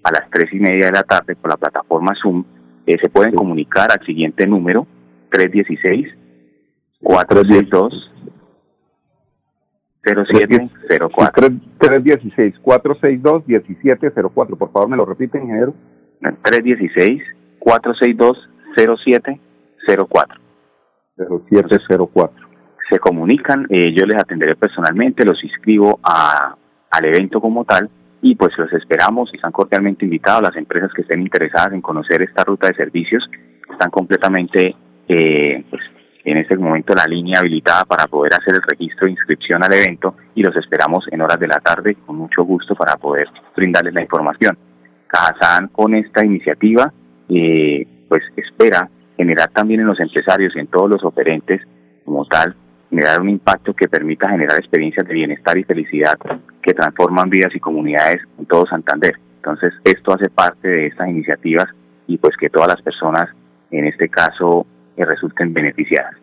a 0.03 0.12
las 0.12 0.29
tres 0.29 0.51
y 0.53 0.59
media 0.59 0.88
de 0.88 0.91
la 0.93 1.03
tarde 1.03 1.36
por 1.36 1.50
la 1.50 1.57
plataforma 1.57 2.13
Zoom. 2.21 2.43
Eh, 2.86 2.98
se 3.01 3.09
pueden 3.09 3.33
comunicar 3.33 3.89
al 3.91 4.05
siguiente 4.05 4.48
número 4.48 4.88
316 5.31 6.07
462 7.01 8.13
0704 10.13 11.48
316 11.78 12.60
462 12.60 13.48
1704 13.48 14.56
por 14.56 14.72
favor 14.72 14.89
me 14.89 14.98
lo 14.98 15.06
repiten 15.06 15.44
ingeniero 15.44 15.74
316 16.20 17.22
462-0704. 17.60 19.39
0704. 21.18 22.50
Se 22.89 22.98
comunican, 23.00 23.68
eh, 23.70 23.94
yo 23.94 24.06
les 24.06 24.20
atenderé 24.20 24.56
personalmente, 24.56 25.25
los 25.25 25.44
inscribo 25.44 26.00
a, 26.01 26.56
al 26.89 27.06
evento 27.06 27.39
como 27.39 27.66
tal 27.66 27.89
y 28.22 28.36
pues 28.36 28.51
los 28.58 28.72
esperamos 28.74 29.30
y 29.32 29.36
están 29.36 29.51
cordialmente 29.51 30.06
invitados. 30.06 30.42
Las 30.44 30.56
empresas 30.56 30.92
que 30.94 31.01
estén 31.04 31.22
interesadas 31.22 31.74
en 31.74 31.82
conocer 31.82 32.22
esta 32.22 32.44
ruta 32.44 32.68
de 32.68 32.75
servicios 32.75 33.30
están 33.72 33.92
completamente 33.92 34.75
eh, 35.08 35.63
pues, 35.70 35.84
en 36.31 36.38
este 36.38 36.55
momento 36.57 36.93
la 36.93 37.05
línea 37.05 37.39
habilitada 37.39 37.86
para 37.86 38.07
poder 38.07 38.33
hacer 38.33 38.55
el 38.55 38.62
registro 38.62 39.05
de 39.05 39.12
inscripción 39.12 39.63
al 39.63 39.74
evento 39.74 40.15
y 40.36 40.43
los 40.43 40.55
esperamos 40.55 41.05
en 41.12 41.21
horas 41.21 41.39
de 41.39 41.48
la 41.48 41.59
tarde 41.59 41.95
con 42.05 42.17
mucho 42.17 42.43
gusto 42.43 42.75
para 42.75 42.95
poder 42.98 43.27
brindarles 43.55 43.93
la 43.93 44.01
información. 44.01 44.57
Cajazán 45.07 45.69
con 45.69 45.95
esta 45.95 46.24
iniciativa 46.24 46.93
eh, 47.29 47.88
pues 48.07 48.24
espera 48.36 48.89
generar 49.17 49.50
también 49.51 49.81
en 49.81 49.88
los 49.88 50.00
empresarios 50.00 50.55
y 50.55 50.59
en 50.59 50.67
todos 50.67 50.89
los 50.89 51.03
operentes 51.03 51.62
como 52.05 52.25
tal, 52.25 52.55
generar 52.89 53.21
un 53.21 53.29
impacto 53.29 53.74
que 53.74 53.88
permita 53.88 54.29
generar 54.29 54.57
experiencias 54.57 55.07
de 55.07 55.13
bienestar 55.13 55.57
y 55.57 55.63
felicidad 55.63 56.17
que 56.62 56.74
transforman 56.74 57.29
vidas 57.29 57.53
y 57.53 57.59
comunidades 57.59 58.21
en 58.39 58.45
todo 58.45 58.65
Santander. 58.65 59.13
Entonces, 59.36 59.74
esto 59.83 60.13
hace 60.13 60.29
parte 60.29 60.67
de 60.67 60.88
estas 60.88 61.07
iniciativas 61.07 61.67
y 62.07 62.17
pues 62.17 62.36
que 62.38 62.50
todas 62.50 62.67
las 62.67 62.81
personas, 62.81 63.29
en 63.71 63.86
este 63.86 64.09
caso, 64.09 64.65
eh, 65.00 65.06
resulten 65.06 65.53
beneficiadas. 65.53 66.15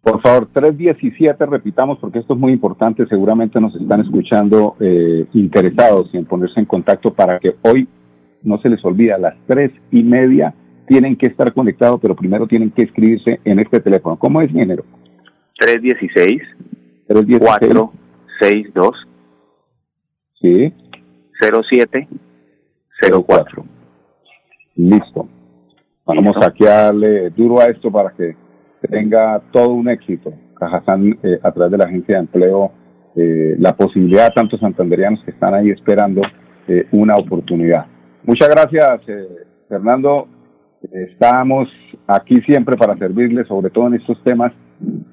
Por 0.00 0.22
favor, 0.22 0.48
317, 0.52 1.46
repitamos 1.46 1.98
porque 1.98 2.20
esto 2.20 2.34
es 2.34 2.38
muy 2.38 2.52
importante, 2.52 3.06
seguramente 3.08 3.60
nos 3.60 3.74
están 3.74 4.02
escuchando 4.02 4.76
eh, 4.78 5.26
interesados 5.32 6.08
en 6.14 6.24
ponerse 6.24 6.60
en 6.60 6.66
contacto 6.66 7.12
para 7.12 7.40
que 7.40 7.56
hoy 7.62 7.88
no 8.44 8.58
se 8.58 8.68
les 8.68 8.84
olvida, 8.84 9.16
a 9.16 9.18
las 9.18 9.34
tres 9.46 9.72
y 9.90 10.04
media 10.04 10.54
tienen 10.86 11.16
que 11.16 11.26
estar 11.26 11.52
conectados, 11.52 11.98
pero 12.00 12.14
primero 12.14 12.46
tienen 12.46 12.70
que 12.70 12.84
escribirse 12.84 13.40
en 13.44 13.58
este 13.58 13.80
teléfono. 13.80 14.16
¿Cómo 14.16 14.40
es 14.40 14.52
género? 14.52 14.84
316 15.58 16.40
462 17.08 19.06
Sí. 20.40 20.72
07 21.40 22.08
04. 23.26 23.64
Listo. 24.76 25.28
Vamos 26.06 26.36
a 26.36 26.52
darle 26.58 27.30
duro 27.30 27.60
a 27.60 27.66
esto 27.66 27.90
para 27.90 28.10
que 28.10 28.36
tenga 28.88 29.42
todo 29.50 29.70
un 29.70 29.88
éxito. 29.88 30.32
Cajazán, 30.54 31.18
eh, 31.22 31.38
a 31.42 31.50
través 31.52 31.72
de 31.72 31.78
la 31.78 31.84
agencia 31.84 32.14
de 32.14 32.20
empleo, 32.20 32.72
eh, 33.16 33.56
la 33.58 33.74
posibilidad, 33.76 34.32
tantos 34.32 34.60
santanderianos 34.60 35.22
que 35.24 35.32
están 35.32 35.52
ahí 35.54 35.70
esperando 35.70 36.22
eh, 36.68 36.86
una 36.92 37.14
oportunidad. 37.16 37.86
Muchas 38.24 38.48
gracias, 38.48 39.08
eh, 39.08 39.28
Fernando. 39.68 40.28
Estamos 40.92 41.68
aquí 42.06 42.40
siempre 42.42 42.76
para 42.76 42.96
servirle, 42.96 43.44
sobre 43.44 43.70
todo 43.70 43.88
en 43.88 43.94
estos 43.94 44.22
temas 44.22 44.52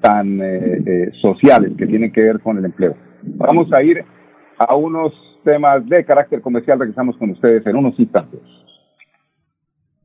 tan 0.00 0.40
eh, 0.40 0.82
eh, 0.86 1.10
sociales 1.20 1.72
que 1.76 1.86
tienen 1.86 2.12
que 2.12 2.20
ver 2.22 2.40
con 2.40 2.58
el 2.58 2.64
empleo. 2.66 2.94
Vamos 3.22 3.72
a 3.72 3.82
ir 3.82 4.04
a 4.58 4.74
unos 4.74 5.12
temas 5.42 5.86
de 5.88 6.04
carácter 6.04 6.40
comercial. 6.40 6.78
Regresamos 6.78 7.16
con 7.16 7.30
ustedes 7.30 7.66
en 7.66 7.76
unos 7.76 7.98
instantes. 7.98 8.40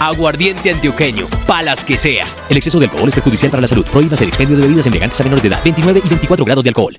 Aguardiente 0.00 0.70
antioqueño, 0.70 1.28
palas 1.46 1.84
que 1.84 1.98
sea. 1.98 2.26
El 2.48 2.56
exceso 2.56 2.78
de 2.78 2.86
alcohol 2.86 3.08
es 3.08 3.14
perjudicial 3.14 3.50
para 3.50 3.62
la 3.62 3.68
salud. 3.68 3.84
Prohíbas 3.86 4.20
el 4.20 4.28
expendio 4.28 4.56
de 4.56 4.62
bebidas 4.62 4.86
embriagantes 4.86 5.20
a 5.20 5.24
menores 5.24 5.42
de 5.42 5.48
edad. 5.48 5.60
29 5.64 6.02
y 6.04 6.08
24 6.08 6.44
grados 6.44 6.64
de 6.64 6.70
alcohol. 6.70 6.98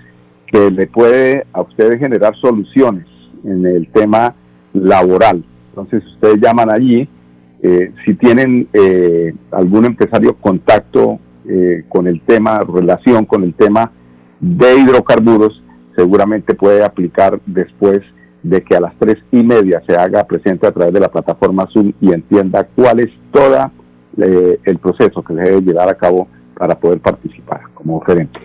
que 0.45 0.69
le 0.69 0.87
puede 0.87 1.47
a 1.53 1.61
ustedes 1.61 1.99
generar 1.99 2.35
soluciones 2.35 3.07
en 3.43 3.65
el 3.65 3.87
tema 3.91 4.35
laboral. 4.73 5.43
Entonces 5.69 6.03
ustedes 6.13 6.39
llaman 6.41 6.69
allí 6.71 7.07
eh, 7.61 7.91
si 8.05 8.13
tienen 8.15 8.69
eh, 8.71 9.33
algún 9.51 9.85
empresario 9.85 10.35
contacto 10.35 11.19
eh, 11.47 11.83
con 11.89 12.07
el 12.07 12.21
tema, 12.21 12.59
relación 12.59 13.25
con 13.25 13.43
el 13.43 13.53
tema 13.53 13.91
de 14.39 14.79
hidrocarburos, 14.79 15.61
seguramente 15.99 16.55
puede 16.55 16.81
aplicar 16.81 17.41
después 17.45 17.99
de 18.41 18.63
que 18.63 18.77
a 18.77 18.79
las 18.79 18.93
tres 18.97 19.17
y 19.31 19.43
media 19.43 19.81
se 19.85 19.97
haga 19.97 20.23
presente 20.23 20.65
a 20.65 20.71
través 20.71 20.93
de 20.93 21.01
la 21.01 21.09
plataforma 21.09 21.67
Zoom 21.73 21.91
y 21.99 22.13
entienda 22.13 22.65
cuál 22.73 23.01
es 23.01 23.09
todo 23.33 23.69
el 24.15 24.77
proceso 24.77 25.21
que 25.21 25.33
se 25.33 25.41
debe 25.41 25.61
llevar 25.61 25.89
a 25.89 25.95
cabo 25.95 26.29
para 26.57 26.79
poder 26.79 26.99
participar 26.99 27.63
como 27.73 27.99
gerente. 27.99 28.39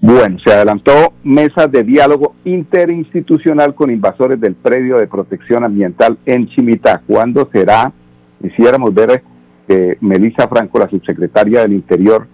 Bueno, 0.00 0.38
se 0.44 0.52
adelantó 0.52 1.14
mesa 1.24 1.66
de 1.66 1.82
diálogo 1.82 2.36
interinstitucional 2.44 3.74
con 3.74 3.90
invasores 3.90 4.40
del 4.40 4.54
predio 4.54 4.98
de 4.98 5.08
protección 5.08 5.64
ambiental 5.64 6.16
en 6.24 6.46
Chimitá. 6.48 7.02
¿Cuándo 7.04 7.48
será? 7.52 7.92
Quisiéramos 8.40 8.94
ver 8.94 9.24
que 9.66 9.98
Melissa 10.00 10.46
Franco, 10.46 10.78
la 10.78 10.88
subsecretaria 10.88 11.62
del 11.62 11.72
Interior, 11.72 12.28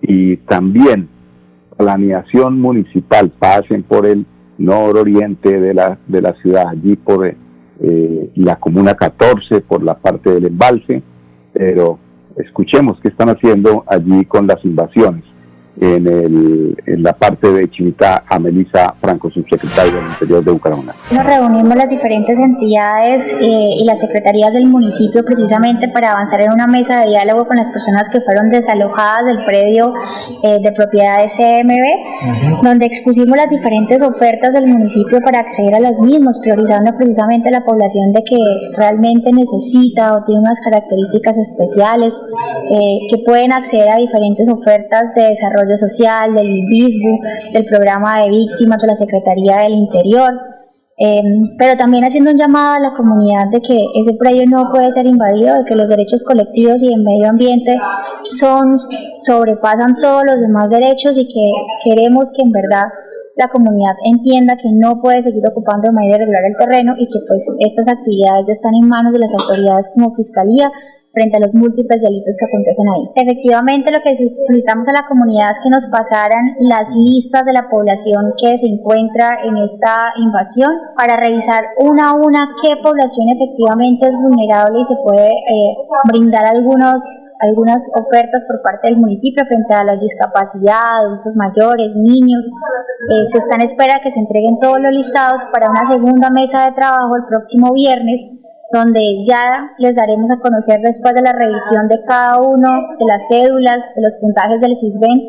y 0.00 0.36
también 0.36 1.08
planeación 1.78 2.60
municipal 2.60 3.30
pasen 3.38 3.84
por 3.84 4.04
el 4.04 4.26
nororiente 4.58 5.60
de 5.60 5.72
la, 5.72 5.98
de 6.06 6.20
la 6.20 6.34
ciudad, 6.42 6.68
allí 6.68 6.96
por 6.96 7.26
eh, 7.26 8.30
la 8.34 8.56
comuna 8.56 8.94
14, 8.94 9.60
por 9.62 9.82
la 9.82 9.94
parte 9.94 10.30
del 10.32 10.46
embalse, 10.46 11.02
pero 11.52 11.98
escuchemos 12.36 12.98
qué 13.00 13.08
están 13.08 13.30
haciendo 13.30 13.84
allí 13.86 14.24
con 14.24 14.46
las 14.46 14.62
invasiones 14.64 15.24
en, 15.80 16.06
el, 16.06 16.76
en 16.86 17.02
la 17.02 17.12
parte 17.12 17.50
de 17.52 17.70
Chivita 17.70 18.24
a 18.28 18.38
Melisa 18.38 18.94
Franco, 19.00 19.30
subsecretaria 19.30 19.92
del 19.92 20.06
Interior 20.06 20.44
de 20.44 20.50
Bucaramanga. 20.50 20.94
Nos 21.12 21.24
reunimos 21.24 21.76
las 21.76 21.88
diferentes 21.88 22.38
entidades 22.38 23.32
eh, 23.40 23.70
y 23.78 23.84
las 23.84 24.00
secretarías 24.00 24.52
del 24.52 24.66
municipio 24.66 25.22
precisamente 25.24 25.88
para 25.88 26.12
avanzar 26.12 26.40
en 26.40 26.52
una 26.52 26.66
mesa 26.66 27.00
de 27.00 27.10
diálogo 27.10 27.46
con 27.46 27.56
las 27.56 27.70
personas 27.70 28.08
que 28.10 28.20
fueron 28.20 28.50
desalojadas 28.50 29.26
del 29.26 29.44
predio 29.44 29.92
eh, 30.42 30.58
de 30.62 30.72
propiedad 30.72 31.18
de 31.22 31.28
CMB, 31.28 32.62
donde 32.62 32.86
expusimos 32.86 33.36
las 33.36 33.50
diferentes 33.50 34.02
ofertas 34.02 34.54
del 34.54 34.66
municipio 34.66 35.20
para 35.20 35.40
acceder 35.40 35.74
a 35.74 35.80
las 35.80 36.00
mismas, 36.00 36.38
priorizando 36.40 36.96
precisamente 36.96 37.50
la 37.50 37.64
población 37.64 38.12
de 38.12 38.22
que 38.24 38.38
realmente 38.76 39.30
necesita 39.32 40.16
o 40.16 40.24
tiene 40.24 40.40
unas 40.40 40.60
características 40.60 41.36
especiales, 41.38 42.20
eh, 42.70 42.98
que 43.10 43.22
pueden 43.24 43.52
acceder 43.52 43.90
a 43.90 43.96
diferentes 43.96 44.48
ofertas 44.48 45.14
de 45.14 45.28
desarrollo 45.28 45.67
Social, 45.76 46.34
del 46.34 46.48
IBISBU, 46.48 47.18
del 47.52 47.64
programa 47.64 48.20
de 48.22 48.30
víctimas 48.30 48.80
de 48.80 48.88
la 48.88 48.94
Secretaría 48.94 49.58
del 49.58 49.72
Interior, 49.72 50.32
em, 50.96 51.56
pero 51.58 51.76
también 51.76 52.04
haciendo 52.04 52.30
un 52.30 52.38
llamado 52.38 52.76
a 52.76 52.80
la 52.80 52.96
comunidad 52.96 53.48
de 53.52 53.60
que 53.60 53.84
ese 53.94 54.14
predio 54.18 54.44
no 54.46 54.70
puede 54.72 54.90
ser 54.90 55.06
invadido, 55.06 55.54
de 55.54 55.64
que 55.64 55.76
los 55.76 55.88
derechos 55.88 56.24
colectivos 56.24 56.82
y 56.82 56.92
el 56.92 57.02
medio 57.02 57.28
ambiente 57.28 57.76
son, 58.24 58.78
sobrepasan 59.24 59.96
todos 60.00 60.24
los 60.24 60.40
demás 60.40 60.70
derechos 60.70 61.16
y 61.18 61.26
que 61.26 61.50
queremos 61.84 62.32
que 62.32 62.42
en 62.42 62.50
verdad 62.50 62.86
la 63.38 63.48
comunidad 63.48 63.94
entienda 64.04 64.56
que 64.56 64.68
no 64.72 65.00
puede 65.00 65.22
seguir 65.22 65.46
ocupando 65.46 65.86
de 65.86 65.92
manera 65.92 66.16
irregular 66.16 66.42
el 66.44 66.56
terreno 66.56 66.94
y 66.98 67.06
que 67.06 67.20
pues 67.28 67.46
estas 67.60 67.86
actividades 67.86 68.48
están 68.48 68.74
en 68.74 68.88
manos 68.88 69.12
de 69.12 69.20
las 69.20 69.32
autoridades 69.32 69.90
como 69.94 70.12
Fiscalía 70.12 70.68
frente 71.12 71.36
a 71.36 71.40
los 71.40 71.54
múltiples 71.54 72.02
delitos 72.02 72.36
que 72.38 72.46
acontecen 72.46 72.86
ahí. 72.88 73.04
Efectivamente, 73.16 73.90
lo 73.90 74.00
que 74.04 74.14
solicitamos 74.46 74.88
a 74.88 74.92
la 74.92 75.08
comunidad 75.08 75.50
es 75.50 75.58
que 75.62 75.70
nos 75.70 75.86
pasaran 75.88 76.56
las 76.60 76.88
listas 76.94 77.46
de 77.46 77.52
la 77.52 77.68
población 77.68 78.34
que 78.40 78.56
se 78.58 78.66
encuentra 78.66 79.38
en 79.44 79.56
esta 79.58 80.12
invasión 80.20 80.70
para 80.96 81.16
revisar 81.16 81.62
una 81.78 82.10
a 82.10 82.14
una 82.14 82.48
qué 82.62 82.76
población 82.82 83.28
efectivamente 83.30 84.06
es 84.06 84.14
vulnerable 84.14 84.80
y 84.80 84.84
se 84.84 84.96
puede 85.02 85.28
eh, 85.28 85.76
brindar 86.06 86.44
algunos, 86.46 87.02
algunas 87.40 87.82
ofertas 87.94 88.44
por 88.46 88.62
parte 88.62 88.88
del 88.88 88.98
municipio 88.98 89.44
frente 89.46 89.74
a 89.74 89.84
la 89.84 89.96
discapacidad, 89.96 91.04
adultos 91.04 91.34
mayores, 91.36 91.96
niños. 91.96 92.50
Eh, 93.10 93.24
se 93.24 93.38
está 93.38 93.56
en 93.56 93.62
espera 93.62 94.00
que 94.02 94.10
se 94.10 94.20
entreguen 94.20 94.58
todos 94.58 94.80
los 94.80 94.92
listados 94.92 95.42
para 95.52 95.70
una 95.70 95.84
segunda 95.86 96.30
mesa 96.30 96.66
de 96.66 96.72
trabajo 96.72 97.16
el 97.16 97.24
próximo 97.28 97.72
viernes 97.72 98.26
donde 98.70 99.24
ya 99.26 99.72
les 99.78 99.96
daremos 99.96 100.30
a 100.30 100.40
conocer 100.40 100.80
después 100.80 101.14
de 101.14 101.22
la 101.22 101.32
revisión 101.32 101.88
de 101.88 102.02
cada 102.04 102.40
uno 102.40 102.68
de 102.98 103.06
las 103.06 103.28
cédulas, 103.28 103.94
de 103.96 104.02
los 104.02 104.16
puntajes 104.16 104.60
del 104.60 104.74
CISBEN, 104.74 105.20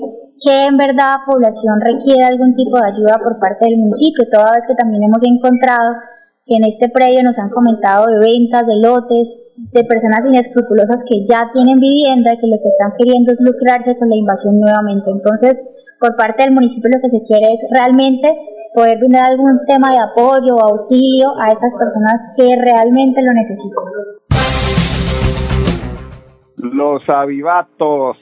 que 0.43 0.65
en 0.65 0.77
verdad 0.77 1.19
la 1.19 1.23
población 1.25 1.79
requiere 1.79 2.23
algún 2.23 2.53
tipo 2.53 2.77
de 2.77 2.87
ayuda 2.87 3.19
por 3.23 3.39
parte 3.39 3.65
del 3.65 3.77
municipio, 3.77 4.27
toda 4.29 4.55
vez 4.55 4.67
que 4.67 4.75
también 4.75 5.03
hemos 5.03 5.23
encontrado 5.23 5.95
que 6.45 6.55
en 6.55 6.65
este 6.65 6.89
predio 6.89 7.21
nos 7.23 7.37
han 7.37 7.49
comentado 7.49 8.07
de 8.07 8.19
ventas, 8.19 8.65
de 8.65 8.75
lotes, 8.81 9.53
de 9.71 9.83
personas 9.83 10.25
inescrupulosas 10.25 11.05
que 11.07 11.23
ya 11.25 11.49
tienen 11.53 11.79
vivienda 11.79 12.33
y 12.33 12.39
que 12.39 12.47
lo 12.47 12.57
que 12.57 12.67
están 12.67 12.91
queriendo 12.97 13.31
es 13.31 13.39
lucrarse 13.39 13.97
con 13.97 14.09
la 14.09 14.15
invasión 14.15 14.59
nuevamente. 14.59 15.11
Entonces, 15.11 15.63
por 15.99 16.15
parte 16.15 16.43
del 16.43 16.53
municipio 16.53 16.89
lo 16.89 17.01
que 17.01 17.09
se 17.09 17.23
quiere 17.23 17.53
es 17.53 17.61
realmente 17.71 18.35
poder 18.73 18.97
brindar 18.99 19.31
algún 19.31 19.59
tema 19.65 19.91
de 19.91 19.99
apoyo 19.99 20.55
o 20.55 20.69
auxilio 20.69 21.29
a 21.39 21.49
estas 21.49 21.75
personas 21.75 22.33
que 22.37 22.55
realmente 22.61 23.21
lo 23.23 23.33
necesitan. 23.33 23.83
Los 26.73 27.07
avivatos 27.09 28.17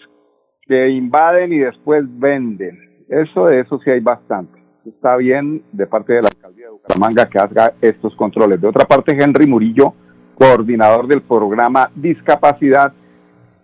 que 0.68 0.90
invaden 0.90 1.54
y 1.54 1.60
después 1.60 2.04
venden. 2.08 3.06
Eso 3.10 3.48
de 3.48 3.62
eso 3.62 3.80
sí 3.84 3.90
hay 3.90 4.00
bastante. 4.00 4.62
Está 4.86 5.16
bien 5.18 5.64
de 5.72 5.88
parte 5.88 6.14
de 6.14 6.22
la 6.22 6.28
alcaldía 6.28 6.66
de 6.66 6.72
Bucaramanga 6.72 7.26
que 7.28 7.40
haga 7.40 7.74
estos 7.82 8.16
controles. 8.16 8.62
De 8.62 8.68
otra 8.68 8.86
parte, 8.86 9.18
Henry 9.18 9.48
Murillo, 9.48 9.94
coordinador 10.36 11.08
del 11.08 11.22
programa 11.22 11.90
Discapacidad, 11.96 12.94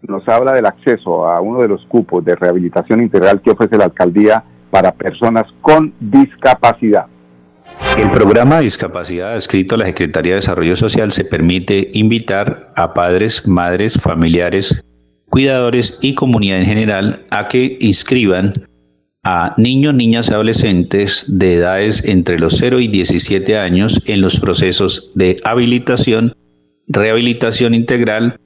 nos 0.02 0.28
habla 0.28 0.52
del 0.54 0.66
acceso 0.66 1.28
a 1.28 1.40
uno 1.40 1.62
de 1.62 1.70
los 1.70 1.86
cupos 1.86 2.26
de 2.26 2.36
rehabilitación 2.36 3.02
integral 3.02 3.42
que 3.42 3.52
ofrece 3.52 3.78
la 3.78 3.86
alcaldía 3.86 4.44
para 4.74 4.92
personas 4.92 5.46
con 5.62 5.94
discapacidad. 6.00 7.06
El 7.96 8.10
programa 8.10 8.60
Discapacidad 8.60 9.38
escrito 9.38 9.76
a 9.76 9.78
la 9.78 9.86
Secretaría 9.86 10.32
de 10.32 10.38
Desarrollo 10.38 10.76
Social 10.76 11.12
se 11.12 11.26
permite 11.26 11.92
invitar 11.94 12.74
a 12.76 12.92
padres, 12.96 13.48
madres, 13.48 14.02
familiares, 14.02 14.84
cuidadores 15.30 16.00
y 16.02 16.16
comunidad 16.16 16.58
en 16.58 16.66
general 16.66 17.24
a 17.30 17.48
que 17.48 17.78
inscriban 17.82 18.52
a 19.24 19.54
niños, 19.58 19.94
niñas 19.94 20.32
y 20.32 20.34
adolescentes 20.34 21.26
de 21.28 21.54
edades 21.54 22.04
entre 22.06 22.40
los 22.40 22.58
0 22.58 22.80
y 22.80 22.88
17 22.88 23.56
años 23.60 24.02
en 24.08 24.22
los 24.22 24.40
procesos 24.40 25.12
de 25.14 25.40
habilitación, 25.44 26.36
rehabilitación 26.88 27.76
integral, 27.76 28.40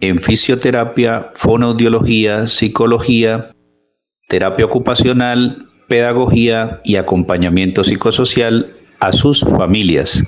en 0.00 0.16
fisioterapia, 0.16 1.26
fonoaudiología, 1.34 2.46
psicología, 2.46 3.50
terapia 4.28 4.66
ocupacional, 4.66 5.68
pedagogía 5.88 6.80
y 6.84 6.96
acompañamiento 6.96 7.82
psicosocial 7.82 8.74
a 9.00 9.12
sus 9.12 9.40
familias, 9.40 10.22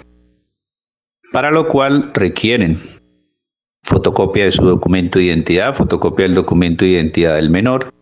para 1.32 1.50
lo 1.50 1.68
cual 1.68 2.10
requieren 2.14 2.76
fotocopia 3.82 4.44
de 4.44 4.52
su 4.52 4.64
documento 4.64 5.18
de 5.18 5.26
identidad, 5.26 5.74
fotocopia 5.74 6.24
del 6.24 6.34
documento 6.34 6.84
de 6.84 6.92
identidad 6.92 7.34
del 7.34 7.50
menor, 7.50 7.92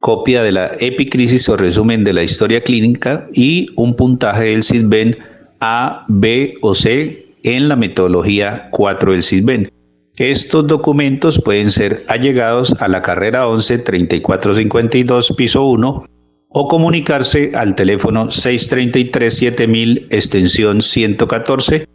copia 0.00 0.42
de 0.42 0.52
la 0.52 0.72
epicrisis 0.80 1.48
o 1.48 1.56
resumen 1.56 2.04
de 2.04 2.12
la 2.12 2.22
historia 2.22 2.62
clínica 2.62 3.26
y 3.32 3.68
un 3.76 3.94
puntaje 3.94 4.44
del 4.44 4.62
CISBEN 4.62 5.16
A, 5.60 6.04
B 6.08 6.54
o 6.60 6.74
C 6.74 7.26
en 7.42 7.68
la 7.68 7.76
metodología 7.76 8.68
4 8.70 9.12
del 9.12 9.22
CISBEN. 9.22 9.70
Estos 10.18 10.66
documentos 10.66 11.40
pueden 11.40 11.70
ser 11.70 12.04
allegados 12.08 12.74
a 12.80 12.88
la 12.88 13.02
carrera 13.02 13.46
11 13.46 13.78
3452 13.78 15.32
piso 15.36 15.64
1 15.64 16.04
o 16.48 16.68
comunicarse 16.68 17.52
al 17.54 17.76
teléfono 17.76 18.28
633 18.28 19.32
7000 19.32 20.06
extensión 20.10 20.82
114 20.82 21.86